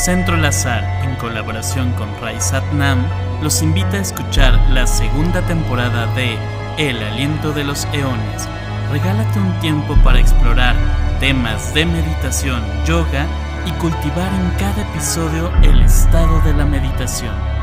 Centro 0.00 0.38
Lazar, 0.38 0.82
en 1.04 1.14
colaboración 1.16 1.92
con 1.92 2.08
Rai 2.22 2.40
Satnam, 2.40 3.04
los 3.42 3.60
invita 3.60 3.98
a 3.98 4.00
escuchar 4.00 4.58
la 4.70 4.86
segunda 4.86 5.42
temporada 5.42 6.06
de 6.14 6.38
El 6.78 7.02
Aliento 7.02 7.52
de 7.52 7.64
los 7.64 7.84
Eones. 7.92 8.48
Regálate 8.90 9.38
un 9.38 9.52
tiempo 9.60 9.94
para 10.02 10.18
explorar 10.18 10.74
temas 11.20 11.74
de 11.74 11.84
meditación, 11.84 12.62
yoga 12.86 13.26
y 13.66 13.72
cultivar 13.72 14.32
en 14.32 14.50
cada 14.58 14.90
episodio 14.90 15.52
el 15.62 15.82
estado 15.82 16.40
de 16.40 16.54
la 16.54 16.64
meditación. 16.64 17.59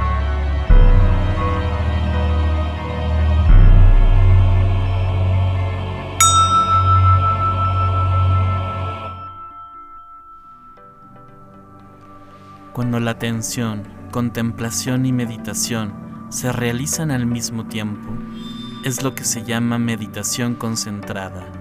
Cuando 12.77 12.99
la 12.99 13.09
atención, 13.09 13.81
contemplación 14.11 15.07
y 15.07 15.11
meditación 15.11 16.27
se 16.29 16.51
realizan 16.51 17.09
al 17.09 17.25
mismo 17.25 17.65
tiempo, 17.65 18.07
es 18.83 19.01
lo 19.01 19.15
que 19.15 19.23
se 19.23 19.43
llama 19.43 19.79
meditación 19.79 20.53
concentrada. 20.53 21.51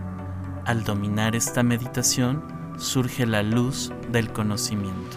Al 0.67 0.85
dominar 0.85 1.35
esta 1.35 1.63
meditación, 1.63 2.45
surge 2.77 3.25
la 3.25 3.43
luz 3.43 3.95
del 4.13 4.31
conocimiento. 4.31 5.17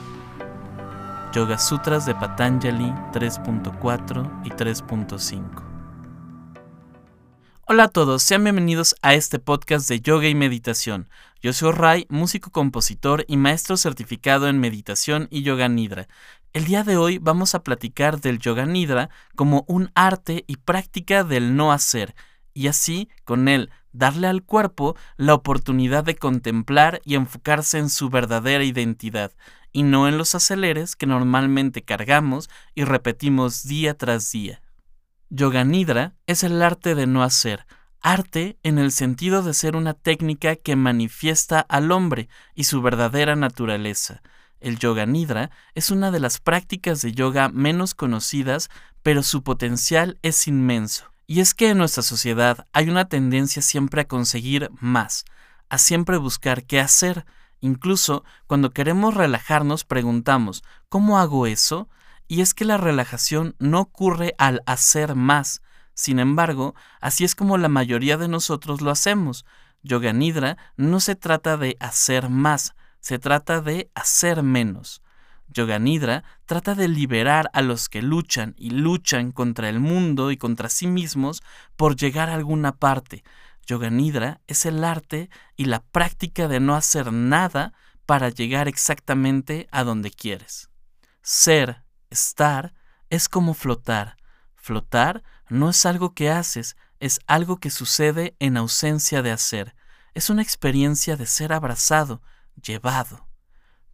Yoga 1.34 1.57
Sutras 1.57 2.05
de 2.05 2.16
Patanjali 2.16 2.93
3.4 3.12 4.45
y 4.45 4.52
3.5 4.52 5.70
Hola 7.71 7.84
a 7.84 7.88
todos, 7.90 8.23
sean 8.23 8.43
bienvenidos 8.45 8.95
a 9.04 9.13
este 9.13 9.38
podcast 9.38 9.88
de 9.88 9.99
yoga 10.02 10.27
y 10.27 10.34
meditación. 10.34 11.07
Yo 11.41 11.53
soy 11.53 11.71
Ray, 11.71 12.05
músico, 12.09 12.52
compositor 12.52 13.23
y 13.25 13.38
maestro 13.38 13.77
certificado 13.77 14.49
en 14.49 14.59
meditación 14.59 15.29
y 15.31 15.41
yoga 15.41 15.70
nidra. 15.70 16.09
El 16.52 16.65
día 16.65 16.84
de 16.84 16.98
hoy 16.98 17.17
vamos 17.17 17.55
a 17.55 17.63
platicar 17.63 18.20
del 18.20 18.40
yoga 18.40 18.65
nidra 18.65 19.09
como 19.37 19.63
un 19.70 19.90
arte 19.95 20.43
y 20.48 20.57
práctica 20.57 21.23
del 21.23 21.55
no 21.55 21.71
hacer, 21.71 22.13
y 22.54 22.67
así, 22.67 23.07
con 23.23 23.48
él, 23.48 23.70
darle 23.93 24.27
al 24.27 24.43
cuerpo 24.43 24.98
la 25.15 25.34
oportunidad 25.34 26.04
de 26.04 26.17
contemplar 26.17 26.99
y 27.05 27.15
enfocarse 27.15 27.77
en 27.77 27.90
su 27.90 28.10
verdadera 28.10 28.65
identidad, 28.65 29.32
y 29.71 29.84
no 29.84 30.10
en 30.10 30.17
los 30.17 30.35
aceleres 30.35 30.98
que 30.98 31.05
normalmente 31.05 31.84
cargamos 31.84 32.49
y 32.76 32.84
repetimos 32.84 33.63
día 33.63 33.98
tras 33.98 34.29
día. 34.34 34.62
Yoga 35.29 35.63
Nidra 35.63 36.15
es 36.27 36.43
el 36.43 36.62
arte 36.62 36.95
de 36.95 37.07
no 37.07 37.23
hacer, 37.23 37.65
arte 38.01 38.57
en 38.63 38.79
el 38.79 38.91
sentido 38.91 39.43
de 39.43 39.53
ser 39.53 39.75
una 39.75 39.93
técnica 39.93 40.55
que 40.55 40.75
manifiesta 40.75 41.59
al 41.59 41.91
hombre 41.91 42.29
y 42.55 42.65
su 42.65 42.81
verdadera 42.81 43.35
naturaleza. 43.35 44.21
El 44.59 44.77
Yoga 44.77 45.05
Nidra 45.05 45.51
es 45.73 45.89
una 45.89 46.11
de 46.11 46.20
las 46.20 46.39
prácticas 46.39 47.01
de 47.01 47.13
yoga 47.13 47.49
menos 47.49 47.93
conocidas, 47.95 48.70
pero 49.03 49.23
su 49.23 49.43
potencial 49.43 50.17
es 50.21 50.47
inmenso. 50.47 51.05
Y 51.27 51.39
es 51.41 51.53
que 51.53 51.70
en 51.70 51.77
nuestra 51.77 52.03
sociedad 52.03 52.67
hay 52.73 52.89
una 52.89 53.07
tendencia 53.07 53.61
siempre 53.61 54.01
a 54.01 54.07
conseguir 54.07 54.70
más, 54.79 55.25
a 55.70 55.77
siempre 55.77 56.17
buscar 56.17 56.63
qué 56.63 56.79
hacer. 56.79 57.25
Incluso 57.61 58.23
cuando 58.47 58.71
queremos 58.71 59.13
relajarnos 59.13 59.85
preguntamos, 59.85 60.63
¿cómo 60.89 61.20
hago 61.20 61.45
eso? 61.47 61.87
Y 62.27 62.41
es 62.41 62.53
que 62.53 62.65
la 62.65 62.77
relajación 62.77 63.55
no 63.59 63.79
ocurre 63.79 64.35
al 64.38 64.61
hacer 64.66 65.16
más. 65.16 65.61
Sin 66.00 66.19
embargo, 66.19 66.75
así 67.01 67.25
es 67.25 67.35
como 67.35 67.57
la 67.57 67.67
mayoría 67.67 68.16
de 68.16 68.29
nosotros 68.29 68.79
lo 68.79 68.89
hacemos. 68.89 69.45
Yoga 69.83 70.13
Nidra 70.13 70.55
no 70.78 71.01
se 71.01 71.16
trata 71.16 71.57
de 71.57 71.75
hacer 71.81 72.29
más, 72.29 72.73
se 73.01 73.19
trata 73.19 73.59
de 73.59 73.91
hacer 73.95 74.41
menos. 74.41 75.01
Yoga 75.50 75.77
Nidra 75.77 76.23
trata 76.45 76.73
de 76.73 76.88
liberar 76.88 77.50
a 77.51 77.61
los 77.61 77.89
que 77.89 78.01
luchan 78.01 78.55
y 78.57 78.69
luchan 78.69 79.33
contra 79.33 79.67
el 79.67 79.81
mundo 79.81 80.31
y 80.31 80.38
contra 80.38 80.69
sí 80.69 80.88
mismos 80.88 81.44
por 81.75 81.97
llegar 81.97 82.29
a 82.29 82.35
alguna 82.35 82.77
parte. 82.77 83.25
Yoga 83.67 83.89
Nidra 83.89 84.39
es 84.47 84.65
el 84.65 84.85
arte 84.85 85.29
y 85.57 85.65
la 85.65 85.81
práctica 85.81 86.47
de 86.47 86.61
no 86.61 86.75
hacer 86.75 87.11
nada 87.11 87.73
para 88.05 88.29
llegar 88.29 88.69
exactamente 88.69 89.67
a 89.69 89.83
donde 89.83 90.11
quieres. 90.11 90.69
Ser 91.23 91.83
Estar 92.09 92.73
es 93.09 93.27
como 93.27 93.53
flotar. 93.53 94.15
Flotar 94.55 95.23
no 95.49 95.69
es 95.69 95.85
algo 95.85 96.13
que 96.13 96.29
haces, 96.29 96.77
es 96.99 97.19
algo 97.27 97.59
que 97.59 97.69
sucede 97.69 98.35
en 98.39 98.57
ausencia 98.57 99.21
de 99.21 99.31
hacer. 99.31 99.75
Es 100.13 100.29
una 100.29 100.41
experiencia 100.41 101.15
de 101.17 101.25
ser 101.25 101.53
abrazado, 101.53 102.21
llevado. 102.61 103.27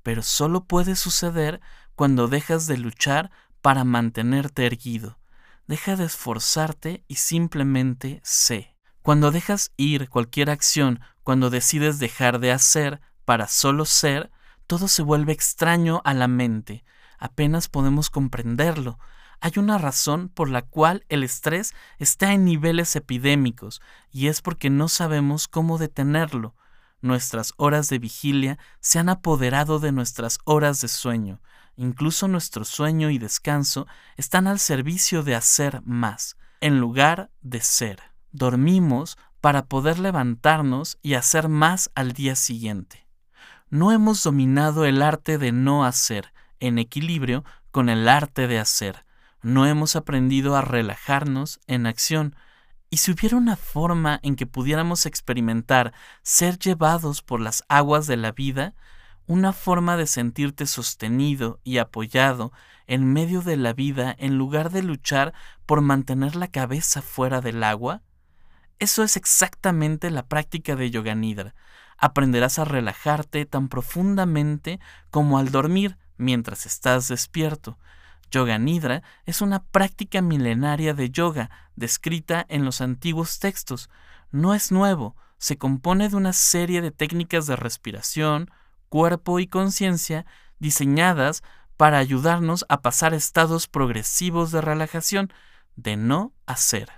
Pero 0.03 0.21
solo 0.21 0.65
puede 0.65 0.95
suceder 0.95 1.61
cuando 1.95 2.27
dejas 2.27 2.67
de 2.67 2.77
luchar 2.77 3.31
para 3.61 3.83
mantenerte 3.83 4.65
erguido. 4.65 5.19
Deja 5.67 5.95
de 5.95 6.05
esforzarte 6.05 7.03
y 7.07 7.15
simplemente 7.15 8.21
sé. 8.23 8.75
Cuando 9.01 9.31
dejas 9.31 9.71
ir 9.77 10.09
cualquier 10.09 10.49
acción, 10.49 10.99
cuando 11.23 11.49
decides 11.49 11.99
dejar 11.99 12.39
de 12.39 12.51
hacer 12.51 13.01
para 13.23 13.47
solo 13.47 13.85
ser, 13.85 14.31
todo 14.67 14.87
se 14.87 15.01
vuelve 15.01 15.31
extraño 15.31 16.01
a 16.05 16.13
la 16.13 16.27
mente, 16.27 16.83
apenas 17.17 17.67
podemos 17.69 18.09
comprenderlo. 18.09 18.99
Hay 19.41 19.53
una 19.57 19.77
razón 19.77 20.29
por 20.29 20.49
la 20.49 20.63
cual 20.63 21.05
el 21.09 21.23
estrés 21.23 21.73
está 21.99 22.33
en 22.33 22.45
niveles 22.45 22.95
epidémicos 22.95 23.81
y 24.11 24.27
es 24.27 24.41
porque 24.41 24.69
no 24.69 24.87
sabemos 24.87 25.47
cómo 25.47 25.77
detenerlo. 25.77 26.55
Nuestras 27.01 27.53
horas 27.57 27.89
de 27.89 27.99
vigilia 27.99 28.57
se 28.79 28.99
han 28.99 29.09
apoderado 29.09 29.79
de 29.79 29.91
nuestras 29.91 30.39
horas 30.45 30.81
de 30.81 30.87
sueño. 30.87 31.41
Incluso 31.75 32.27
nuestro 32.27 32.65
sueño 32.65 33.09
y 33.09 33.17
descanso 33.17 33.85
están 34.15 34.47
al 34.47 34.59
servicio 34.59 35.21
de 35.21 35.35
hacer 35.35 35.81
más, 35.83 36.37
en 36.61 36.79
lugar 36.79 37.29
de 37.41 37.61
ser. 37.61 38.01
Dormimos 38.31 39.17
para 39.41 39.65
poder 39.65 39.99
levantarnos 39.99 40.97
y 41.03 41.13
hacer 41.13 41.49
más 41.49 41.91
al 41.93 42.13
día 42.13 42.35
siguiente. 42.35 43.07
No 43.69 43.91
hemos 43.91 44.23
dominado 44.23 44.85
el 44.85 45.01
arte 45.01 45.37
de 45.37 45.51
no 45.51 45.85
hacer, 45.85 46.33
en 46.59 46.79
equilibrio 46.79 47.43
con 47.71 47.89
el 47.89 48.07
arte 48.07 48.47
de 48.47 48.57
hacer. 48.57 49.04
No 49.45 49.67
hemos 49.67 49.95
aprendido 49.95 50.55
a 50.55 50.63
relajarnos 50.63 51.59
en 51.67 51.85
acción. 51.85 52.35
Y 52.89 52.97
si 52.97 53.11
hubiera 53.11 53.37
una 53.37 53.55
forma 53.55 54.19
en 54.23 54.35
que 54.35 54.47
pudiéramos 54.47 55.05
experimentar 55.05 55.93
ser 56.23 56.57
llevados 56.57 57.21
por 57.21 57.41
las 57.41 57.63
aguas 57.69 58.07
de 58.07 58.17
la 58.17 58.31
vida, 58.31 58.73
una 59.27 59.53
forma 59.53 59.97
de 59.97 60.07
sentirte 60.07 60.65
sostenido 60.65 61.59
y 61.63 61.77
apoyado 61.77 62.53
en 62.87 63.13
medio 63.13 63.43
de 63.43 63.55
la 63.55 63.73
vida 63.73 64.15
en 64.17 64.35
lugar 64.35 64.71
de 64.71 64.81
luchar 64.81 65.35
por 65.67 65.81
mantener 65.81 66.35
la 66.35 66.47
cabeza 66.47 67.03
fuera 67.03 67.39
del 67.39 67.63
agua? 67.63 68.01
Eso 68.79 69.03
es 69.03 69.15
exactamente 69.15 70.09
la 70.09 70.25
práctica 70.25 70.75
de 70.75 70.89
Yoga 70.89 71.13
Nidra. 71.13 71.53
Aprenderás 71.99 72.57
a 72.57 72.65
relajarte 72.65 73.45
tan 73.45 73.69
profundamente 73.69 74.79
como 75.11 75.37
al 75.37 75.51
dormir, 75.51 75.99
mientras 76.17 76.65
estás 76.65 77.09
despierto. 77.09 77.77
Yoga 78.31 78.57
Nidra 78.57 79.03
es 79.25 79.41
una 79.41 79.63
práctica 79.63 80.21
milenaria 80.21 80.93
de 80.93 81.09
yoga 81.09 81.49
descrita 81.75 82.45
en 82.49 82.65
los 82.65 82.81
antiguos 82.81 83.39
textos. 83.39 83.89
No 84.31 84.53
es 84.53 84.71
nuevo, 84.71 85.15
se 85.37 85.57
compone 85.57 86.09
de 86.09 86.15
una 86.15 86.33
serie 86.33 86.81
de 86.81 86.91
técnicas 86.91 87.47
de 87.47 87.55
respiración, 87.55 88.49
cuerpo 88.89 89.39
y 89.39 89.47
conciencia 89.47 90.25
diseñadas 90.59 91.43
para 91.77 91.97
ayudarnos 91.97 92.65
a 92.69 92.81
pasar 92.81 93.13
estados 93.13 93.67
progresivos 93.67 94.51
de 94.51 94.61
relajación, 94.61 95.31
de 95.75 95.97
no 95.97 96.33
hacer. 96.45 96.89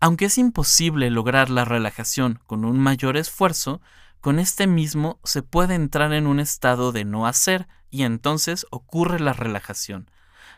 Aunque 0.00 0.26
es 0.26 0.36
imposible 0.36 1.10
lograr 1.10 1.48
la 1.48 1.64
relajación 1.64 2.40
con 2.46 2.64
un 2.64 2.78
mayor 2.78 3.16
esfuerzo, 3.16 3.80
con 4.20 4.38
este 4.38 4.66
mismo 4.66 5.18
se 5.24 5.42
puede 5.42 5.74
entrar 5.74 6.12
en 6.12 6.26
un 6.26 6.40
estado 6.40 6.92
de 6.92 7.04
no 7.04 7.26
hacer 7.26 7.68
y 7.90 8.02
entonces 8.02 8.66
ocurre 8.70 9.20
la 9.20 9.32
relajación. 9.32 10.10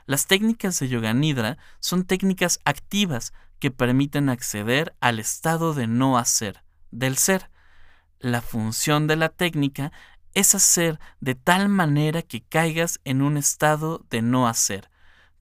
Las 0.07 0.29
técnicas 0.29 0.79
de 0.79 0.89
Yoga 0.89 1.13
Nidra 1.15 1.59
son 1.81 2.05
técnicas 2.05 2.61
activas 2.65 3.33
que 3.59 3.73
permiten 3.73 4.29
acceder 4.29 4.95
al 5.01 5.19
estado 5.19 5.75
de 5.75 5.89
no 5.89 6.17
hacer, 6.17 6.63
del 6.93 7.17
ser. 7.17 7.51
La 8.21 8.41
función 8.41 9.09
de 9.09 9.17
la 9.17 9.31
técnica 9.31 9.91
es 10.33 10.55
hacer 10.55 11.01
de 11.21 11.35
tal 11.35 11.69
manera 11.69 12.23
que 12.23 12.41
caigas 12.41 13.01
en 13.05 13.21
un 13.21 13.37
estado 13.37 14.07
de 14.09 14.23
no 14.23 14.47
hacer. 14.47 14.91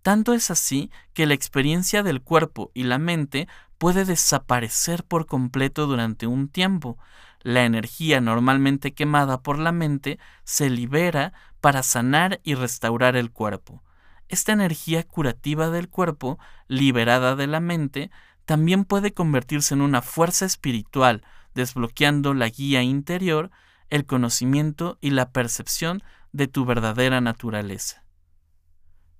Tanto 0.01 0.33
es 0.33 0.49
así 0.49 0.89
que 1.13 1.27
la 1.27 1.35
experiencia 1.35 2.01
del 2.01 2.21
cuerpo 2.21 2.71
y 2.73 2.83
la 2.83 2.97
mente 2.97 3.47
puede 3.77 4.03
desaparecer 4.03 5.03
por 5.03 5.27
completo 5.27 5.85
durante 5.85 6.25
un 6.25 6.47
tiempo. 6.47 6.97
La 7.41 7.65
energía 7.65 8.19
normalmente 8.19 8.95
quemada 8.95 9.43
por 9.43 9.59
la 9.59 9.71
mente 9.71 10.17
se 10.43 10.71
libera 10.71 11.33
para 11.61 11.83
sanar 11.83 12.39
y 12.43 12.55
restaurar 12.55 13.15
el 13.15 13.31
cuerpo. 13.31 13.83
Esta 14.27 14.53
energía 14.53 15.03
curativa 15.03 15.69
del 15.69 15.89
cuerpo, 15.89 16.39
liberada 16.67 17.35
de 17.35 17.47
la 17.47 17.59
mente, 17.59 18.11
también 18.45 18.85
puede 18.85 19.13
convertirse 19.13 19.73
en 19.73 19.81
una 19.81 20.01
fuerza 20.01 20.45
espiritual, 20.45 21.23
desbloqueando 21.53 22.33
la 22.33 22.49
guía 22.49 22.81
interior, 22.81 23.51
el 23.89 24.05
conocimiento 24.05 24.97
y 25.01 25.11
la 25.11 25.31
percepción 25.31 26.03
de 26.31 26.47
tu 26.47 26.65
verdadera 26.65 27.21
naturaleza. 27.21 28.03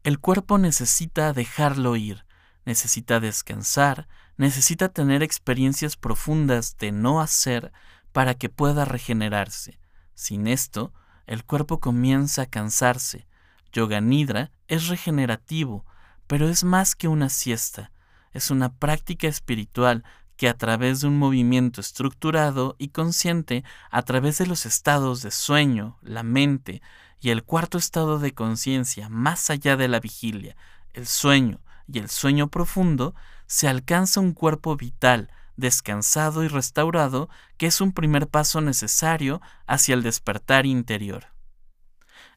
El 0.03 0.19
cuerpo 0.19 0.57
necesita 0.57 1.33
dejarlo 1.33 1.95
ir, 1.95 2.25
necesita 2.65 3.19
descansar, 3.19 4.07
necesita 4.37 4.89
tener 4.89 5.23
experiencias 5.23 5.95
profundas 5.97 6.77
de 6.77 6.91
no 6.91 7.21
hacer 7.21 7.71
para 8.11 8.35
que 8.35 8.49
pueda 8.49 8.85
regenerarse. 8.85 9.79
Sin 10.13 10.47
esto, 10.47 10.93
el 11.25 11.43
cuerpo 11.43 11.79
comienza 11.79 12.43
a 12.43 12.45
cansarse. 12.45 13.27
Yoga 13.75 13.99
Nidra 13.99 14.51
es 14.69 14.87
regenerativo, 14.87 15.85
pero 16.27 16.47
es 16.47 16.63
más 16.63 16.95
que 16.95 17.09
una 17.09 17.27
siesta, 17.27 17.91
es 18.31 18.49
una 18.49 18.73
práctica 18.73 19.27
espiritual 19.27 20.05
que 20.37 20.47
a 20.47 20.53
través 20.53 21.01
de 21.01 21.07
un 21.07 21.19
movimiento 21.19 21.81
estructurado 21.81 22.77
y 22.79 22.89
consciente, 22.89 23.65
a 23.91 24.01
través 24.03 24.37
de 24.37 24.47
los 24.47 24.65
estados 24.65 25.21
de 25.21 25.31
sueño, 25.31 25.97
la 26.01 26.23
mente 26.23 26.81
y 27.19 27.31
el 27.31 27.43
cuarto 27.43 27.77
estado 27.77 28.17
de 28.17 28.33
conciencia 28.33 29.09
más 29.09 29.49
allá 29.49 29.75
de 29.75 29.89
la 29.89 29.99
vigilia, 29.99 30.55
el 30.93 31.05
sueño 31.05 31.59
y 31.85 31.99
el 31.99 32.09
sueño 32.09 32.47
profundo, 32.47 33.13
se 33.45 33.67
alcanza 33.67 34.21
un 34.21 34.31
cuerpo 34.31 34.77
vital, 34.77 35.29
descansado 35.57 36.45
y 36.45 36.47
restaurado, 36.47 37.27
que 37.57 37.67
es 37.67 37.81
un 37.81 37.91
primer 37.91 38.29
paso 38.29 38.61
necesario 38.61 39.41
hacia 39.67 39.95
el 39.95 40.03
despertar 40.03 40.65
interior. 40.65 41.34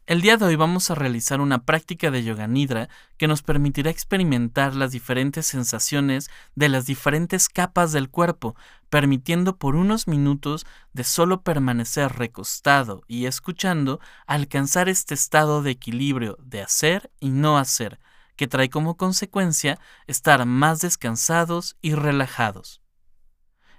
El 0.09 0.23
día 0.23 0.39
de 0.39 0.47
hoy 0.47 0.57
vamos 0.57 0.91
a 0.91 0.95
realizar 0.95 1.39
una 1.43 1.67
práctica 1.67 2.11
de 2.11 2.25
yoga 2.25 2.47
nidra 2.47 2.89
que 3.19 3.29
nos 3.29 3.43
permitirá 3.43 3.91
experimentar 3.91 4.75
las 4.75 4.93
diferentes 4.93 5.45
sensaciones 5.45 6.31
de 6.55 6.71
las 6.71 6.87
diferentes 6.87 7.51
capas 7.51 7.93
del 7.93 8.09
cuerpo, 8.09 8.57
permitiendo 8.89 9.59
por 9.59 9.77
unos 9.77 10.09
minutos 10.09 10.65
de 10.95 11.05
solo 11.05 11.43
permanecer 11.43 12.11
recostado 12.13 13.03
y 13.07 13.27
escuchando 13.27 14.01
alcanzar 14.27 14.89
este 14.89 15.13
estado 15.13 15.61
de 15.61 15.73
equilibrio 15.73 16.39
de 16.41 16.63
hacer 16.63 17.11
y 17.21 17.29
no 17.29 17.59
hacer, 17.59 18.01
que 18.35 18.49
trae 18.49 18.71
como 18.71 18.97
consecuencia 18.97 19.79
estar 20.07 20.47
más 20.47 20.81
descansados 20.81 21.77
y 21.83 21.93
relajados. 21.93 22.81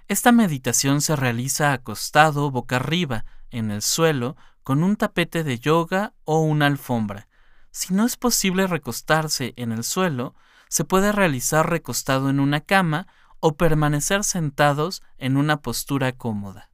Esta 0.06 0.30
meditación 0.30 1.00
se 1.00 1.16
realiza 1.16 1.72
acostado 1.72 2.52
boca 2.52 2.76
arriba, 2.76 3.24
en 3.50 3.72
el 3.72 3.82
suelo, 3.82 4.36
con 4.62 4.82
un 4.82 4.96
tapete 4.96 5.44
de 5.44 5.58
yoga 5.58 6.14
o 6.24 6.40
una 6.40 6.66
alfombra. 6.66 7.28
Si 7.70 7.94
no 7.94 8.04
es 8.04 8.16
posible 8.16 8.66
recostarse 8.66 9.54
en 9.56 9.72
el 9.72 9.84
suelo, 9.84 10.34
se 10.68 10.84
puede 10.84 11.12
realizar 11.12 11.68
recostado 11.68 12.30
en 12.30 12.40
una 12.40 12.60
cama 12.60 13.06
o 13.40 13.56
permanecer 13.56 14.24
sentados 14.24 15.02
en 15.18 15.36
una 15.36 15.62
postura 15.62 16.12
cómoda. 16.12 16.70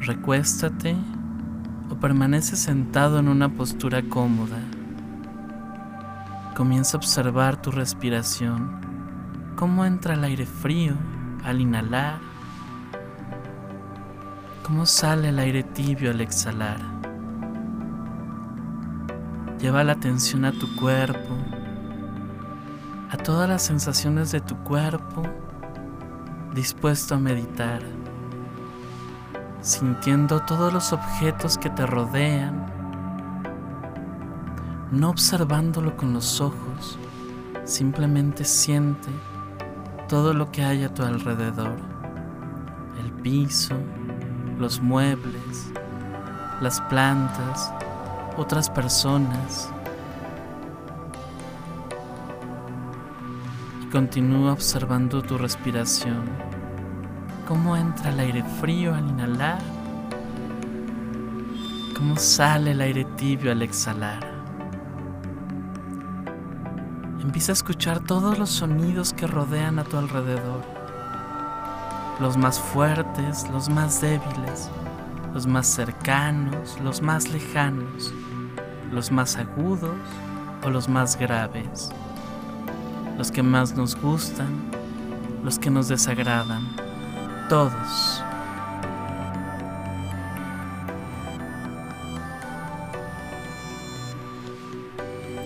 Recuéstate 0.00 0.96
o 1.90 1.96
permanece 1.96 2.56
sentado 2.56 3.18
en 3.18 3.28
una 3.28 3.54
postura 3.54 4.02
cómoda. 4.02 4.60
Comienza 6.56 6.96
a 6.96 7.00
observar 7.00 7.60
tu 7.60 7.70
respiración, 7.70 9.54
cómo 9.56 9.84
entra 9.84 10.14
el 10.14 10.24
aire 10.24 10.46
frío 10.46 10.96
al 11.44 11.60
inhalar, 11.60 12.18
cómo 14.62 14.86
sale 14.86 15.30
el 15.30 15.38
aire 15.38 15.62
tibio 15.62 16.10
al 16.10 16.20
exhalar. 16.20 16.78
Lleva 19.58 19.84
la 19.84 19.92
atención 19.92 20.44
a 20.44 20.52
tu 20.52 20.74
cuerpo, 20.76 21.36
a 23.10 23.16
todas 23.16 23.48
las 23.48 23.62
sensaciones 23.62 24.30
de 24.32 24.40
tu 24.40 24.56
cuerpo 24.58 25.22
dispuesto 26.54 27.14
a 27.14 27.18
meditar, 27.18 27.82
sintiendo 29.60 30.40
todos 30.40 30.72
los 30.72 30.92
objetos 30.92 31.58
que 31.58 31.70
te 31.70 31.86
rodean, 31.86 32.66
no 34.90 35.10
observándolo 35.10 35.96
con 35.96 36.12
los 36.12 36.40
ojos, 36.40 36.98
simplemente 37.64 38.44
siente 38.44 39.10
todo 40.10 40.34
lo 40.34 40.50
que 40.50 40.64
hay 40.64 40.82
a 40.82 40.92
tu 40.92 41.04
alrededor, 41.04 41.76
el 43.00 43.12
piso, 43.22 43.76
los 44.58 44.80
muebles, 44.80 45.70
las 46.60 46.80
plantas, 46.80 47.72
otras 48.36 48.68
personas. 48.68 49.70
Y 53.84 53.86
continúa 53.86 54.52
observando 54.52 55.22
tu 55.22 55.38
respiración, 55.38 56.24
cómo 57.46 57.76
entra 57.76 58.10
el 58.10 58.18
aire 58.18 58.42
frío 58.60 58.92
al 58.92 59.08
inhalar, 59.08 59.60
cómo 61.96 62.16
sale 62.16 62.72
el 62.72 62.80
aire 62.80 63.04
tibio 63.16 63.52
al 63.52 63.62
exhalar. 63.62 64.29
Empieza 67.30 67.52
a 67.52 67.54
escuchar 67.54 68.00
todos 68.00 68.40
los 68.40 68.50
sonidos 68.50 69.12
que 69.12 69.24
rodean 69.28 69.78
a 69.78 69.84
tu 69.84 69.96
alrededor. 69.96 70.64
Los 72.18 72.36
más 72.36 72.58
fuertes, 72.58 73.48
los 73.52 73.68
más 73.68 74.00
débiles, 74.00 74.68
los 75.32 75.46
más 75.46 75.68
cercanos, 75.68 76.76
los 76.82 77.00
más 77.02 77.28
lejanos, 77.28 78.12
los 78.90 79.12
más 79.12 79.36
agudos 79.36 79.94
o 80.64 80.70
los 80.70 80.88
más 80.88 81.16
graves, 81.16 81.90
los 83.16 83.30
que 83.30 83.44
más 83.44 83.76
nos 83.76 83.94
gustan, 83.94 84.68
los 85.44 85.56
que 85.56 85.70
nos 85.70 85.86
desagradan, 85.86 86.66
todos. 87.48 88.24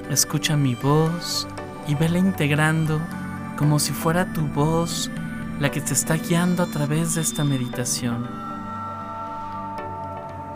Escucha 0.09 0.57
mi 0.57 0.75
voz 0.77 1.47
y 1.87 1.95
vela 1.95 2.19
integrando 2.19 3.01
como 3.57 3.79
si 3.79 3.93
fuera 3.93 4.33
tu 4.33 4.47
voz 4.49 5.11
la 5.61 5.71
que 5.71 5.81
te 5.81 5.93
está 5.93 6.15
guiando 6.17 6.63
a 6.63 6.67
través 6.67 7.15
de 7.15 7.21
esta 7.21 7.45
meditación. 7.45 8.27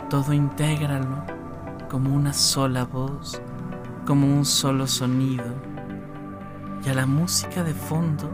Todo 0.09 0.33
intégralo 0.33 1.23
como 1.89 2.13
una 2.13 2.33
sola 2.33 2.83
voz, 2.83 3.41
como 4.05 4.27
un 4.27 4.45
solo 4.45 4.87
sonido. 4.87 5.45
Y 6.85 6.89
a 6.89 6.93
la 6.93 7.05
música 7.05 7.63
de 7.63 7.73
fondo 7.73 8.29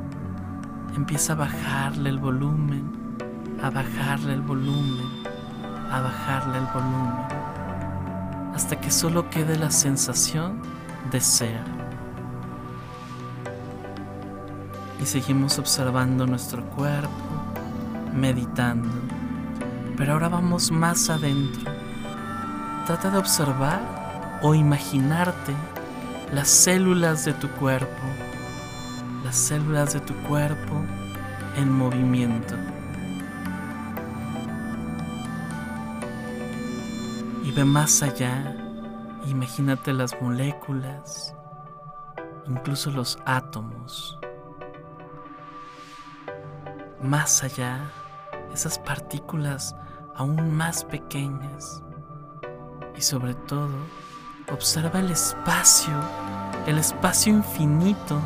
empieza 0.95 1.33
a 1.33 1.37
bajarle 1.37 2.09
el 2.09 2.17
volumen, 2.17 3.17
a 3.61 3.69
bajarle 3.69 4.33
el 4.33 4.41
volumen, 4.41 5.23
a 5.91 6.01
bajarle 6.01 6.57
el 6.57 6.65
volumen, 6.73 7.13
hasta 8.53 8.79
que 8.79 8.89
solo 8.89 9.29
quede 9.29 9.57
la 9.57 9.71
sensación 9.71 10.61
de 11.11 11.21
ser. 11.21 11.84
Y 15.05 15.07
seguimos 15.07 15.59
observando 15.59 16.25
nuestro 16.25 16.67
cuerpo, 16.71 17.11
meditando. 18.11 18.89
Pero 19.95 20.13
ahora 20.13 20.29
vamos 20.29 20.71
más 20.71 21.11
adentro. 21.11 21.71
Trata 22.87 23.11
de 23.11 23.19
observar 23.19 24.39
o 24.41 24.55
imaginarte 24.55 25.53
las 26.33 26.47
células 26.47 27.23
de 27.23 27.33
tu 27.33 27.47
cuerpo, 27.51 28.01
las 29.23 29.35
células 29.35 29.93
de 29.93 29.99
tu 29.99 30.15
cuerpo 30.27 30.83
en 31.55 31.71
movimiento. 31.71 32.55
Y 37.43 37.51
ve 37.51 37.63
más 37.63 38.01
allá, 38.01 38.57
imagínate 39.27 39.93
las 39.93 40.19
moléculas, 40.19 41.35
incluso 42.47 42.89
los 42.89 43.19
átomos 43.27 44.17
más 47.05 47.43
allá, 47.43 47.91
esas 48.53 48.79
partículas 48.79 49.75
aún 50.15 50.55
más 50.55 50.83
pequeñas. 50.83 51.83
Y 52.95 53.01
sobre 53.01 53.33
todo, 53.33 53.75
observa 54.51 54.99
el 54.99 55.11
espacio, 55.11 55.93
el 56.65 56.77
espacio 56.77 57.33
infinito 57.33 58.19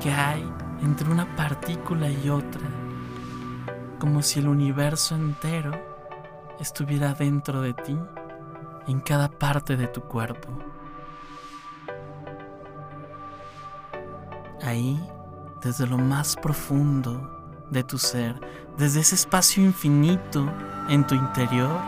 que 0.00 0.10
hay 0.10 0.44
entre 0.82 1.10
una 1.10 1.34
partícula 1.36 2.10
y 2.10 2.28
otra, 2.28 2.68
como 3.98 4.22
si 4.22 4.40
el 4.40 4.48
universo 4.48 5.14
entero 5.14 5.72
estuviera 6.60 7.14
dentro 7.14 7.60
de 7.62 7.74
ti, 7.74 7.98
en 8.86 9.00
cada 9.00 9.30
parte 9.30 9.76
de 9.76 9.86
tu 9.86 10.02
cuerpo. 10.02 10.48
Ahí, 14.62 15.00
desde 15.62 15.86
lo 15.86 15.96
más 15.96 16.36
profundo 16.36 17.43
de 17.74 17.82
tu 17.84 17.98
ser, 17.98 18.40
desde 18.78 19.00
ese 19.00 19.16
espacio 19.16 19.62
infinito 19.62 20.50
en 20.88 21.06
tu 21.06 21.14
interior, 21.14 21.78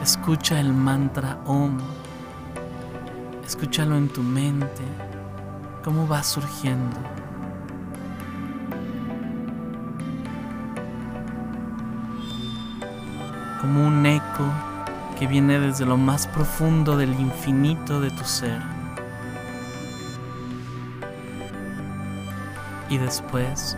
escucha 0.00 0.58
el 0.60 0.72
mantra 0.72 1.38
Om. 1.44 1.76
Escúchalo 3.44 3.96
en 3.96 4.08
tu 4.08 4.22
mente, 4.22 4.82
cómo 5.84 6.08
va 6.08 6.22
surgiendo. 6.22 6.96
como 13.60 13.84
un 13.84 14.06
eco 14.06 14.52
que 15.18 15.26
viene 15.26 15.58
desde 15.58 15.84
lo 15.86 15.96
más 15.96 16.28
profundo 16.28 16.96
del 16.96 17.18
infinito 17.18 18.00
de 18.00 18.10
tu 18.10 18.22
ser. 18.22 18.62
Y 22.88 22.98
después, 22.98 23.76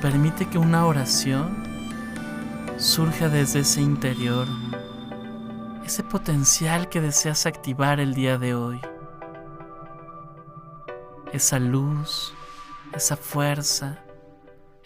permite 0.00 0.46
que 0.46 0.58
una 0.58 0.86
oración 0.86 1.64
surja 2.76 3.28
desde 3.28 3.60
ese 3.60 3.80
interior, 3.80 4.46
ese 5.84 6.02
potencial 6.02 6.88
que 6.88 7.00
deseas 7.00 7.46
activar 7.46 8.00
el 8.00 8.14
día 8.14 8.38
de 8.38 8.54
hoy, 8.54 8.80
esa 11.32 11.58
luz, 11.58 12.34
esa 12.94 13.16
fuerza, 13.16 13.98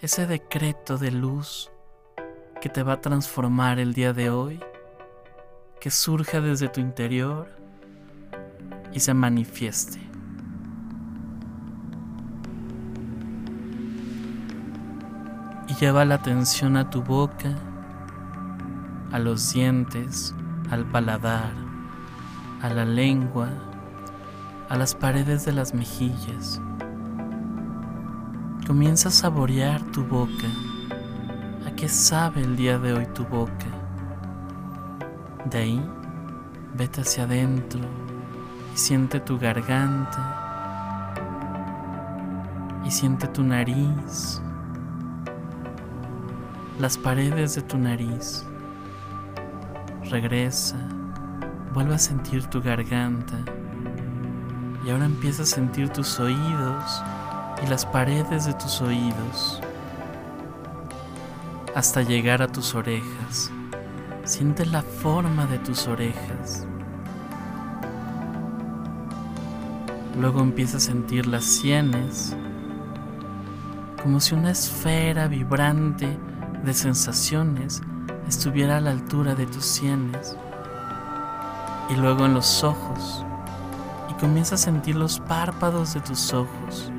ese 0.00 0.26
decreto 0.26 0.98
de 0.98 1.10
luz 1.10 1.70
que 2.60 2.68
te 2.68 2.82
va 2.82 2.94
a 2.94 3.00
transformar 3.00 3.78
el 3.78 3.94
día 3.94 4.12
de 4.12 4.30
hoy 4.30 4.60
que 5.80 5.90
surja 5.90 6.40
desde 6.40 6.68
tu 6.68 6.80
interior 6.80 7.48
y 8.92 9.00
se 9.00 9.14
manifieste. 9.14 10.09
Lleva 15.80 16.04
la 16.04 16.16
atención 16.16 16.76
a 16.76 16.90
tu 16.90 17.02
boca, 17.02 17.54
a 19.12 19.18
los 19.18 19.54
dientes, 19.54 20.34
al 20.70 20.84
paladar, 20.84 21.54
a 22.60 22.68
la 22.68 22.84
lengua, 22.84 23.48
a 24.68 24.76
las 24.76 24.94
paredes 24.94 25.46
de 25.46 25.52
las 25.52 25.72
mejillas. 25.72 26.60
Comienza 28.66 29.08
a 29.08 29.12
saborear 29.12 29.80
tu 29.90 30.04
boca. 30.04 30.48
¿A 31.66 31.70
qué 31.70 31.88
sabe 31.88 32.42
el 32.42 32.56
día 32.56 32.78
de 32.78 32.92
hoy 32.92 33.06
tu 33.14 33.24
boca? 33.24 33.66
De 35.46 35.58
ahí, 35.60 35.90
vete 36.74 37.00
hacia 37.00 37.24
adentro 37.24 37.80
y 38.74 38.76
siente 38.76 39.18
tu 39.18 39.38
garganta 39.38 40.36
y 42.84 42.90
siente 42.90 43.28
tu 43.28 43.42
nariz, 43.42 44.42
las 46.80 46.96
paredes 46.96 47.54
de 47.54 47.62
tu 47.62 47.76
nariz. 47.76 48.44
Regresa, 50.10 50.78
vuelve 51.74 51.94
a 51.94 51.98
sentir 51.98 52.46
tu 52.46 52.62
garganta 52.62 53.36
y 54.84 54.90
ahora 54.90 55.04
empieza 55.04 55.42
a 55.42 55.46
sentir 55.46 55.90
tus 55.90 56.18
oídos 56.18 57.02
y 57.62 57.66
las 57.68 57.84
paredes 57.84 58.46
de 58.46 58.54
tus 58.54 58.80
oídos 58.80 59.60
hasta 61.74 62.02
llegar 62.02 62.40
a 62.40 62.48
tus 62.48 62.74
orejas. 62.74 63.52
Siente 64.24 64.64
la 64.64 64.82
forma 64.82 65.44
de 65.46 65.58
tus 65.58 65.86
orejas. 65.86 66.66
Luego 70.18 70.40
empieza 70.40 70.78
a 70.78 70.80
sentir 70.80 71.26
las 71.26 71.44
sienes, 71.44 72.34
como 74.02 74.18
si 74.18 74.34
una 74.34 74.50
esfera 74.50 75.28
vibrante 75.28 76.18
de 76.64 76.74
sensaciones 76.74 77.82
estuviera 78.28 78.76
a 78.76 78.80
la 78.80 78.90
altura 78.90 79.34
de 79.34 79.46
tus 79.46 79.64
sienes. 79.64 80.36
Y 81.88 81.96
luego 81.96 82.26
en 82.26 82.34
los 82.34 82.62
ojos, 82.62 83.24
y 84.08 84.14
comienza 84.14 84.54
a 84.54 84.58
sentir 84.58 84.94
los 84.94 85.18
párpados 85.18 85.94
de 85.94 86.00
tus 86.00 86.32
ojos. 86.32 86.92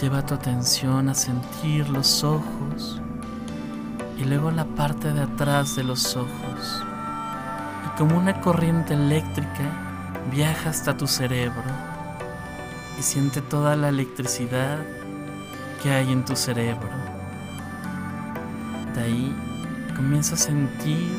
Lleva 0.00 0.24
tu 0.24 0.34
atención 0.34 1.08
a 1.08 1.14
sentir 1.14 1.88
los 1.88 2.24
ojos 2.24 3.00
y 4.18 4.24
luego 4.24 4.50
la 4.50 4.64
parte 4.64 5.12
de 5.12 5.22
atrás 5.22 5.76
de 5.76 5.84
los 5.84 6.16
ojos. 6.16 6.82
Y 7.86 7.98
como 7.98 8.18
una 8.18 8.40
corriente 8.40 8.94
eléctrica 8.94 10.26
viaja 10.30 10.70
hasta 10.70 10.96
tu 10.96 11.06
cerebro 11.06 11.62
y 12.98 13.02
siente 13.02 13.40
toda 13.40 13.76
la 13.76 13.88
electricidad 13.88 14.78
que 15.82 15.90
hay 15.90 16.12
en 16.12 16.24
tu 16.24 16.36
cerebro. 16.36 16.88
De 18.94 19.00
ahí 19.02 19.34
comienza 19.96 20.34
a 20.34 20.38
sentir 20.38 21.10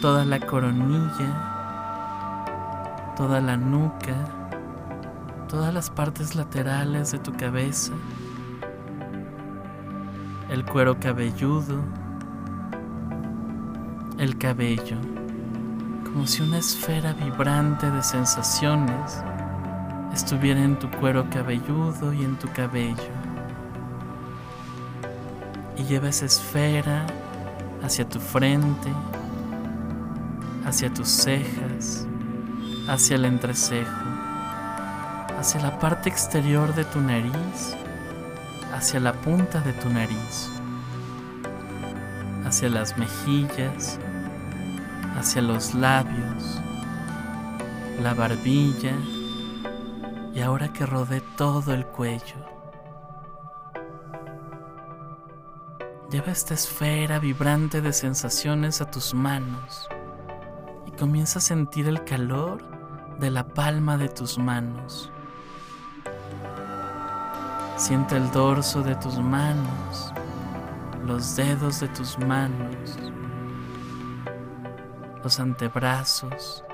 toda 0.00 0.24
la 0.24 0.40
coronilla, 0.40 1.54
toda 3.16 3.40
la 3.40 3.56
nuca, 3.56 4.14
todas 5.48 5.72
las 5.72 5.90
partes 5.90 6.34
laterales 6.34 7.12
de 7.12 7.18
tu 7.18 7.32
cabeza, 7.34 7.92
el 10.50 10.64
cuero 10.64 10.98
cabelludo, 10.98 11.82
el 14.18 14.38
cabello, 14.38 14.96
como 16.04 16.26
si 16.26 16.42
una 16.42 16.58
esfera 16.58 17.12
vibrante 17.12 17.90
de 17.90 18.02
sensaciones 18.02 19.22
estuviera 20.12 20.62
en 20.62 20.78
tu 20.78 20.90
cuero 20.90 21.28
cabelludo 21.30 22.12
y 22.12 22.24
en 22.24 22.36
tu 22.38 22.48
cabello. 22.52 23.15
Y 25.76 25.84
lleva 25.84 26.08
esa 26.08 26.26
esfera 26.26 27.06
hacia 27.82 28.08
tu 28.08 28.18
frente, 28.18 28.90
hacia 30.64 30.92
tus 30.92 31.08
cejas, 31.08 32.06
hacia 32.88 33.16
el 33.16 33.24
entrecejo, 33.24 33.90
hacia 35.38 35.60
la 35.60 35.78
parte 35.78 36.08
exterior 36.08 36.74
de 36.74 36.84
tu 36.84 37.00
nariz, 37.00 37.76
hacia 38.74 39.00
la 39.00 39.12
punta 39.12 39.60
de 39.60 39.72
tu 39.74 39.88
nariz, 39.88 40.50
hacia 42.44 42.68
las 42.68 42.96
mejillas, 42.96 43.98
hacia 45.18 45.42
los 45.42 45.74
labios, 45.74 46.60
la 48.02 48.14
barbilla 48.14 48.92
y 50.34 50.40
ahora 50.40 50.72
que 50.72 50.84
rodee 50.84 51.22
todo 51.36 51.72
el 51.72 51.86
cuello. 51.86 52.55
Lleva 56.10 56.30
esta 56.30 56.54
esfera 56.54 57.18
vibrante 57.18 57.80
de 57.80 57.92
sensaciones 57.92 58.80
a 58.80 58.88
tus 58.88 59.12
manos 59.12 59.88
y 60.86 60.92
comienza 60.92 61.40
a 61.40 61.42
sentir 61.42 61.88
el 61.88 62.04
calor 62.04 62.62
de 63.18 63.28
la 63.28 63.48
palma 63.48 63.98
de 63.98 64.08
tus 64.08 64.38
manos. 64.38 65.10
Siente 67.76 68.16
el 68.16 68.30
dorso 68.30 68.82
de 68.82 68.94
tus 68.94 69.18
manos, 69.18 70.12
los 71.04 71.34
dedos 71.34 71.80
de 71.80 71.88
tus 71.88 72.16
manos, 72.20 72.96
los 75.24 75.40
antebrazos, 75.40 76.64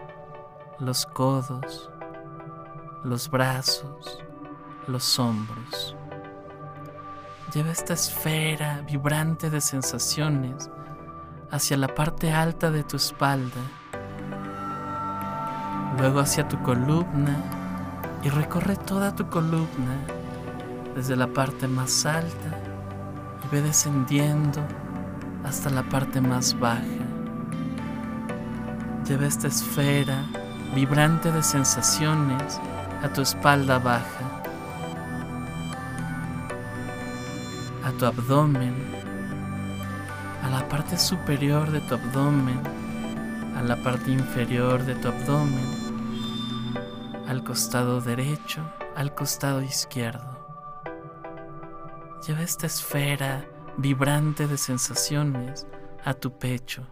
los 0.78 1.06
codos, 1.06 1.90
los 3.02 3.30
brazos, 3.30 4.22
los 4.86 5.18
hombros. 5.18 5.96
Lleva 7.54 7.70
esta 7.70 7.92
esfera 7.92 8.80
vibrante 8.88 9.50
de 9.50 9.60
sensaciones 9.60 10.70
hacia 11.50 11.76
la 11.76 11.88
parte 11.88 12.32
alta 12.32 12.70
de 12.70 12.82
tu 12.82 12.96
espalda, 12.96 13.60
luego 15.98 16.20
hacia 16.20 16.48
tu 16.48 16.58
columna 16.62 17.36
y 18.22 18.30
recorre 18.30 18.76
toda 18.76 19.14
tu 19.14 19.28
columna 19.28 19.98
desde 20.94 21.14
la 21.14 21.26
parte 21.26 21.68
más 21.68 22.06
alta 22.06 22.58
y 23.44 23.54
ve 23.54 23.60
descendiendo 23.60 24.62
hasta 25.44 25.68
la 25.68 25.82
parte 25.82 26.22
más 26.22 26.58
baja. 26.58 26.82
Lleva 29.06 29.26
esta 29.26 29.48
esfera 29.48 30.24
vibrante 30.74 31.30
de 31.30 31.42
sensaciones 31.42 32.58
a 33.02 33.12
tu 33.12 33.20
espalda 33.20 33.78
baja, 33.78 34.31
tu 38.02 38.06
abdomen, 38.08 38.74
a 40.42 40.50
la 40.50 40.68
parte 40.68 40.98
superior 40.98 41.70
de 41.70 41.78
tu 41.82 41.94
abdomen, 41.94 42.60
a 43.56 43.62
la 43.62 43.80
parte 43.80 44.10
inferior 44.10 44.82
de 44.82 44.96
tu 44.96 45.06
abdomen, 45.06 46.74
al 47.28 47.44
costado 47.44 48.00
derecho, 48.00 48.60
al 48.96 49.14
costado 49.14 49.62
izquierdo. 49.62 50.36
Lleva 52.26 52.42
esta 52.42 52.66
esfera 52.66 53.46
vibrante 53.76 54.48
de 54.48 54.58
sensaciones 54.58 55.64
a 56.04 56.12
tu 56.12 56.36
pecho. 56.36 56.84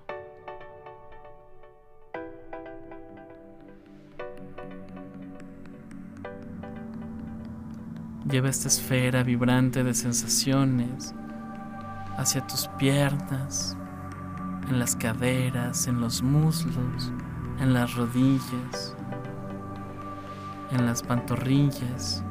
Lleva 8.31 8.49
esta 8.49 8.69
esfera 8.69 9.23
vibrante 9.23 9.83
de 9.83 9.95
sensaciones 9.95 11.15
hacia 12.17 12.47
tus 12.47 12.69
piernas, 12.79 13.77
en 14.69 14.79
las 14.79 14.95
caderas, 14.95 15.87
en 15.89 16.01
los 16.01 16.23
muslos, 16.23 17.13
en 17.59 17.75
las 17.75 17.95
rodillas, 17.95 18.95
en 20.71 20.87
las 20.87 21.03
pantorrillas. 21.03 22.23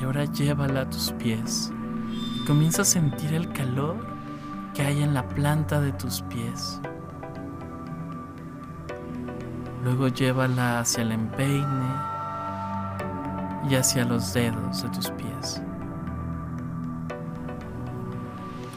Y 0.00 0.04
ahora 0.04 0.24
llévala 0.24 0.82
a 0.82 0.90
tus 0.90 1.12
pies 1.12 1.72
comienza 2.46 2.82
a 2.82 2.84
sentir 2.84 3.32
el 3.32 3.52
calor 3.52 3.96
que 4.74 4.82
hay 4.82 5.02
en 5.02 5.14
la 5.14 5.28
planta 5.28 5.80
de 5.80 5.92
tus 5.92 6.22
pies. 6.22 6.80
Luego 9.84 10.08
llévala 10.08 10.80
hacia 10.80 11.02
el 11.02 11.12
empeine 11.12 12.19
y 13.68 13.74
hacia 13.74 14.04
los 14.04 14.32
dedos 14.32 14.82
de 14.82 14.88
tus 14.90 15.10
pies. 15.10 15.60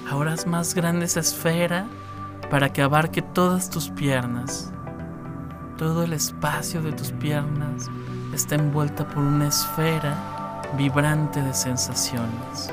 Ahora 0.09 0.33
es 0.33 0.45
más 0.45 0.75
grande 0.75 1.05
esa 1.05 1.21
esfera 1.21 1.87
para 2.49 2.71
que 2.71 2.81
abarque 2.81 3.21
todas 3.21 3.69
tus 3.69 3.89
piernas. 3.89 4.71
Todo 5.77 6.03
el 6.03 6.13
espacio 6.13 6.81
de 6.81 6.91
tus 6.91 7.11
piernas 7.13 7.89
está 8.33 8.55
envuelta 8.55 9.07
por 9.07 9.23
una 9.23 9.47
esfera 9.47 10.15
vibrante 10.77 11.41
de 11.41 11.53
sensaciones. 11.53 12.71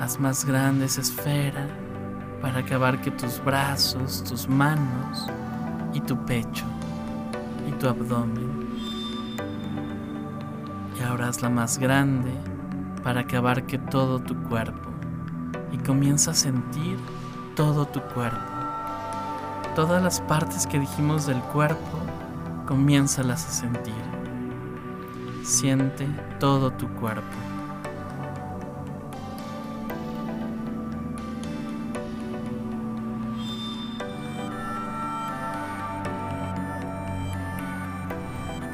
Haz 0.00 0.18
más 0.18 0.44
grande 0.44 0.86
esa 0.86 1.00
esfera 1.00 1.66
para 2.40 2.64
que 2.64 2.74
abarque 2.74 3.10
tus 3.12 3.42
brazos, 3.42 4.24
tus 4.24 4.48
manos 4.48 5.26
y 5.94 6.00
tu 6.00 6.16
pecho 6.26 6.64
y 7.68 7.72
tu 7.72 7.88
abdomen. 7.88 8.61
Y 10.98 11.02
ahora 11.02 11.28
hazla 11.28 11.48
más 11.48 11.78
grande 11.78 12.32
para 13.02 13.26
que 13.26 13.36
abarque 13.36 13.78
todo 13.78 14.20
tu 14.20 14.34
cuerpo 14.44 14.90
y 15.72 15.78
comienza 15.78 16.32
a 16.32 16.34
sentir 16.34 16.98
todo 17.56 17.86
tu 17.86 18.00
cuerpo. 18.00 18.38
Todas 19.74 20.02
las 20.02 20.20
partes 20.20 20.66
que 20.66 20.78
dijimos 20.78 21.26
del 21.26 21.40
cuerpo, 21.40 21.98
comiénzalas 22.66 23.46
a 23.46 23.50
sentir. 23.50 23.94
Siente 25.42 26.06
todo 26.38 26.70
tu 26.70 26.88
cuerpo. 26.88 27.36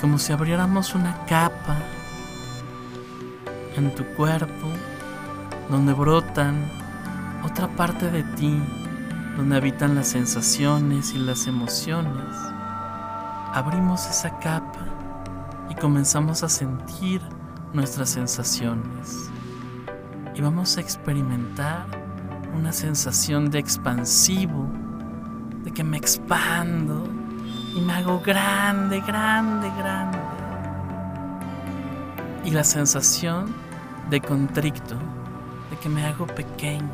como 0.00 0.18
si 0.18 0.32
abriéramos 0.32 0.94
una 0.94 1.25
capa 1.26 1.76
en 3.78 3.94
tu 3.94 4.04
cuerpo 4.04 4.66
donde 5.70 5.92
brotan 5.92 6.70
otra 7.44 7.68
parte 7.68 8.11
de 8.11 8.23
ti, 8.23 8.61
donde 9.37 9.56
habitan 9.56 9.94
las 9.94 10.08
sensaciones 10.08 11.14
y 11.14 11.18
las 11.18 11.47
emociones. 11.47 12.35
Abrimos 13.52 14.06
esa 14.06 14.38
capa 14.38 14.87
y 15.70 15.75
comenzamos 15.75 16.42
a 16.42 16.49
sentir 16.49 17.23
nuestras 17.73 18.11
sensaciones. 18.11 19.30
Y 20.35 20.40
vamos 20.40 20.76
a 20.76 20.80
experimentar 20.80 21.87
una 22.54 22.73
sensación 22.73 23.50
de 23.50 23.58
expansivo, 23.58 24.68
de 25.64 25.73
que 25.73 25.85
me 25.85 25.97
expando 25.97 27.04
y 27.75 27.80
me 27.80 27.92
hago 27.92 28.20
grande, 28.20 29.00
grande, 29.00 29.70
grande. 29.78 30.18
Y 32.44 32.50
la 32.50 32.64
sensación 32.64 33.54
de 34.11 34.21
contricto, 34.21 34.97
de 35.71 35.77
que 35.77 35.88
me 35.88 36.05
hago 36.05 36.27
pequeño, 36.27 36.91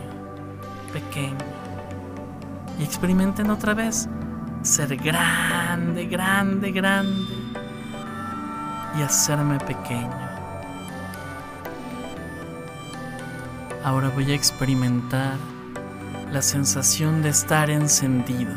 pequeño. 0.93 1.39
Y 2.79 2.85
experimenten 2.85 3.51
otra 3.51 3.75
vez 3.75 4.09
ser 4.63 4.97
grande, 4.97 6.07
grande, 6.07 6.73
grande 6.73 7.35
y 8.99 9.03
hacerme 9.03 9.59
pequeño. 9.59 10.25
Ahora 13.85 14.09
voy 14.09 14.33
a 14.33 14.35
experimentar 14.35 15.37
la 16.33 16.41
sensación 16.41 17.23
de 17.23 17.29
estar 17.29 17.69
encendido 17.69 18.55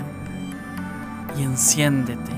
y 1.37 1.43
enciéndete. 1.43 2.31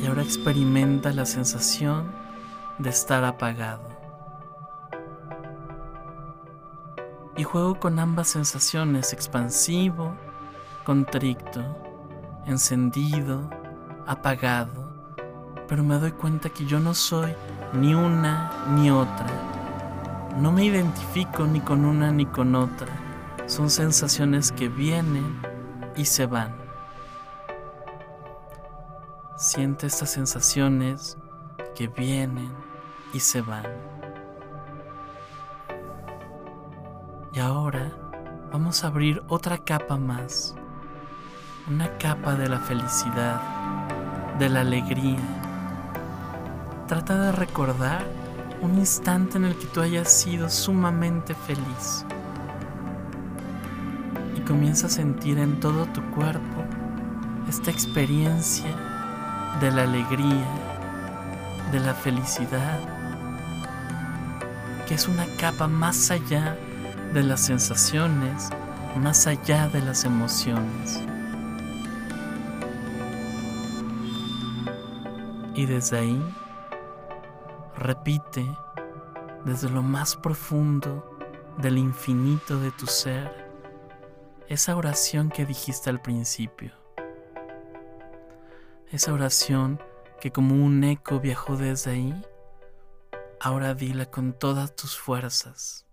Y 0.00 0.06
ahora 0.06 0.22
experimenta 0.22 1.12
la 1.12 1.26
sensación 1.26 2.12
de 2.78 2.90
estar 2.90 3.24
apagado. 3.24 3.89
Y 7.40 7.42
juego 7.42 7.80
con 7.80 7.98
ambas 7.98 8.28
sensaciones, 8.28 9.14
expansivo, 9.14 10.14
contricto, 10.84 11.64
encendido, 12.44 13.48
apagado. 14.06 14.92
Pero 15.66 15.82
me 15.82 15.94
doy 15.94 16.12
cuenta 16.12 16.50
que 16.50 16.66
yo 16.66 16.80
no 16.80 16.92
soy 16.92 17.32
ni 17.72 17.94
una 17.94 18.52
ni 18.74 18.90
otra. 18.90 19.26
No 20.36 20.52
me 20.52 20.66
identifico 20.66 21.46
ni 21.46 21.60
con 21.60 21.86
una 21.86 22.12
ni 22.12 22.26
con 22.26 22.54
otra. 22.54 22.88
Son 23.46 23.70
sensaciones 23.70 24.52
que 24.52 24.68
vienen 24.68 25.40
y 25.96 26.04
se 26.04 26.26
van. 26.26 26.54
Siente 29.38 29.86
estas 29.86 30.10
sensaciones 30.10 31.16
que 31.74 31.88
vienen 31.88 32.52
y 33.14 33.20
se 33.20 33.40
van. 33.40 33.64
Y 37.32 37.38
ahora 37.38 37.92
vamos 38.52 38.82
a 38.82 38.88
abrir 38.88 39.22
otra 39.28 39.58
capa 39.58 39.96
más, 39.96 40.54
una 41.68 41.96
capa 41.98 42.34
de 42.34 42.48
la 42.48 42.58
felicidad, 42.58 43.40
de 44.38 44.48
la 44.48 44.62
alegría. 44.62 45.20
Trata 46.88 47.20
de 47.20 47.32
recordar 47.32 48.04
un 48.60 48.78
instante 48.78 49.38
en 49.38 49.44
el 49.44 49.56
que 49.56 49.66
tú 49.66 49.80
hayas 49.80 50.10
sido 50.10 50.50
sumamente 50.50 51.34
feliz. 51.34 52.04
Y 54.36 54.40
comienza 54.40 54.88
a 54.88 54.90
sentir 54.90 55.38
en 55.38 55.60
todo 55.60 55.86
tu 55.86 56.02
cuerpo 56.10 56.64
esta 57.48 57.70
experiencia 57.70 58.74
de 59.60 59.70
la 59.70 59.82
alegría, 59.82 60.46
de 61.70 61.80
la 61.80 61.94
felicidad 61.94 63.00
que 64.90 64.96
es 64.96 65.06
una 65.06 65.24
capa 65.38 65.68
más 65.68 66.10
allá 66.10 66.58
de 67.12 67.22
las 67.22 67.40
sensaciones, 67.40 68.50
más 68.96 69.26
allá 69.26 69.68
de 69.68 69.80
las 69.82 70.04
emociones. 70.04 71.00
Y 75.54 75.66
desde 75.66 75.98
ahí, 75.98 76.34
repite 77.76 78.46
desde 79.44 79.68
lo 79.70 79.82
más 79.82 80.16
profundo 80.16 81.18
del 81.58 81.78
infinito 81.78 82.60
de 82.60 82.70
tu 82.70 82.86
ser 82.86 83.48
esa 84.48 84.76
oración 84.76 85.30
que 85.30 85.46
dijiste 85.46 85.90
al 85.90 86.00
principio. 86.00 86.72
Esa 88.90 89.12
oración 89.12 89.80
que 90.20 90.32
como 90.32 90.54
un 90.54 90.82
eco 90.84 91.20
viajó 91.20 91.56
desde 91.56 91.92
ahí 91.92 92.24
Ahora 93.42 93.72
dila 93.72 94.04
con 94.04 94.34
todas 94.34 94.76
tus 94.76 94.98
fuerzas. 94.98 95.86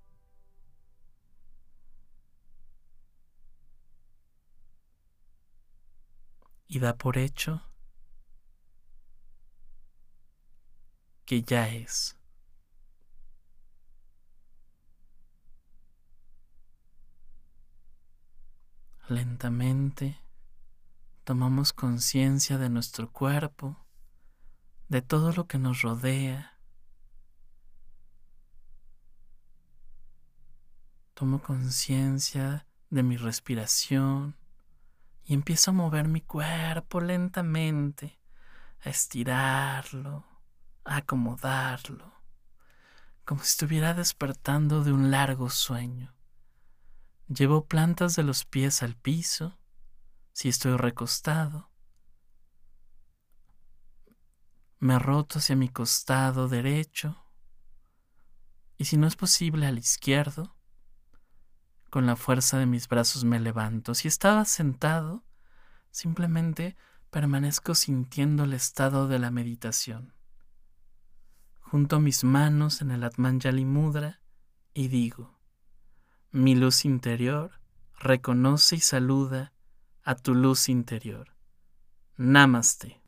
Y 6.67 6.79
da 6.79 6.97
por 6.97 7.17
hecho 7.17 7.63
que 11.25 11.41
ya 11.43 11.69
es. 11.69 12.17
Lentamente 19.09 20.19
tomamos 21.23 21.73
conciencia 21.73 22.57
de 22.57 22.69
nuestro 22.69 23.11
cuerpo, 23.11 23.77
de 24.89 25.01
todo 25.01 25.31
lo 25.31 25.47
que 25.47 25.57
nos 25.57 25.81
rodea 25.81 26.57
Tomo 31.17 31.41
conciencia 31.41 32.67
de 32.91 33.01
mi 33.01 33.17
respiración 33.17 34.36
y 35.27 35.33
empiezo 35.33 35.71
a 35.71 35.73
mover 35.73 36.07
mi 36.07 36.21
cuerpo 36.21 37.01
lentamente, 37.01 38.17
a 38.79 38.89
estirarlo, 38.89 40.25
a 40.85 40.97
acomodarlo, 40.97 42.13
como 43.25 43.41
si 43.41 43.47
estuviera 43.47 43.93
despertando 43.93 44.85
de 44.85 44.93
un 44.93 45.11
largo 45.11 45.49
sueño. 45.49 46.15
Llevo 47.27 47.65
plantas 47.65 48.15
de 48.15 48.23
los 48.23 48.45
pies 48.45 48.81
al 48.81 48.95
piso, 48.95 49.59
si 50.31 50.47
estoy 50.47 50.77
recostado. 50.77 51.71
Me 54.79 54.97
roto 54.97 55.39
hacia 55.39 55.57
mi 55.57 55.67
costado 55.67 56.47
derecho 56.47 57.21
y 58.77 58.85
si 58.85 58.95
no 58.95 59.07
es 59.07 59.17
posible 59.17 59.65
al 59.65 59.77
izquierdo, 59.77 60.56
con 61.89 62.05
la 62.05 62.15
fuerza 62.15 62.57
de 62.57 62.65
mis 62.65 62.87
brazos 62.87 63.23
me 63.23 63.39
levanto. 63.39 63.95
Si 63.95 64.07
estaba 64.07 64.45
sentado, 64.45 65.23
simplemente 65.91 66.75
permanezco 67.09 67.75
sintiendo 67.75 68.43
el 68.43 68.53
estado 68.53 69.07
de 69.07 69.19
la 69.19 69.31
meditación. 69.31 70.13
junto 71.59 71.99
mis 71.99 72.23
manos 72.23 72.81
en 72.81 72.91
el 72.91 73.03
Atmanjali 73.03 73.65
Mudra 73.65 74.21
y 74.73 74.87
digo, 74.87 75.37
mi 76.31 76.55
luz 76.55 76.85
interior 76.85 77.59
reconoce 77.99 78.77
y 78.77 78.79
saluda 78.79 79.53
a 80.03 80.15
tu 80.15 80.33
luz 80.33 80.69
interior. 80.69 81.35
Namaste. 82.15 83.01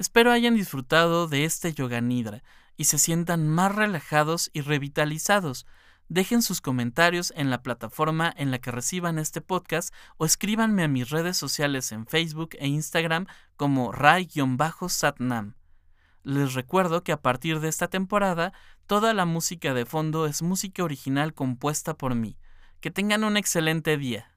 Espero 0.00 0.32
hayan 0.32 0.54
disfrutado 0.54 1.28
de 1.28 1.44
este 1.44 1.74
Yoga 1.74 2.00
Nidra 2.00 2.42
y 2.78 2.84
se 2.84 2.96
sientan 2.96 3.46
más 3.46 3.74
relajados 3.74 4.48
y 4.54 4.62
revitalizados. 4.62 5.66
Dejen 6.08 6.40
sus 6.40 6.62
comentarios 6.62 7.34
en 7.36 7.50
la 7.50 7.62
plataforma 7.62 8.32
en 8.34 8.50
la 8.50 8.60
que 8.60 8.70
reciban 8.70 9.18
este 9.18 9.42
podcast 9.42 9.92
o 10.16 10.24
escríbanme 10.24 10.84
a 10.84 10.88
mis 10.88 11.10
redes 11.10 11.36
sociales 11.36 11.92
en 11.92 12.06
Facebook 12.06 12.56
e 12.58 12.66
Instagram 12.66 13.26
como 13.58 13.92
Rai-Satnam. 13.92 15.56
Les 16.22 16.54
recuerdo 16.54 17.04
que 17.04 17.12
a 17.12 17.20
partir 17.20 17.60
de 17.60 17.68
esta 17.68 17.88
temporada, 17.88 18.54
toda 18.86 19.12
la 19.12 19.26
música 19.26 19.74
de 19.74 19.84
fondo 19.84 20.24
es 20.24 20.40
música 20.40 20.82
original 20.82 21.34
compuesta 21.34 21.92
por 21.92 22.14
mí. 22.14 22.38
Que 22.80 22.90
tengan 22.90 23.22
un 23.22 23.36
excelente 23.36 23.98
día. 23.98 24.29